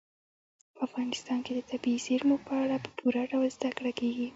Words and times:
په 0.75 0.79
افغانستان 0.87 1.39
کې 1.45 1.51
د 1.55 1.61
طبیعي 1.71 1.99
زیرمو 2.05 2.35
په 2.47 2.53
اړه 2.63 2.75
په 2.83 2.89
پوره 2.97 3.21
ډول 3.31 3.47
زده 3.57 3.69
کړه 3.77 3.91
کېږي. 3.99 4.27